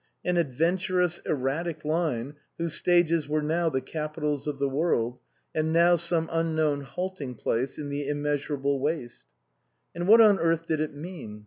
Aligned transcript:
An 0.25 0.35
adventurous, 0.35 1.19
erratic 1.27 1.85
line, 1.85 2.33
whose 2.57 2.73
stages 2.73 3.29
were 3.29 3.43
now 3.43 3.69
the 3.69 3.81
capitals 3.81 4.47
of 4.47 4.57
the 4.57 4.67
world, 4.67 5.19
and 5.53 5.71
now 5.71 5.95
some 5.95 6.27
unknown 6.31 6.79
halting 6.81 7.35
place 7.35 7.77
in 7.77 7.89
the 7.89 8.07
im 8.07 8.23
measurable 8.23 8.79
waste. 8.79 9.27
And 9.93 10.07
what 10.07 10.19
on 10.19 10.39
earth 10.39 10.65
did 10.65 10.79
it 10.79 10.95
mean? 10.95 11.39